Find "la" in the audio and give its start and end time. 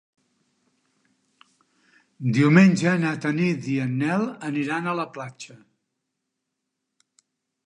5.03-5.07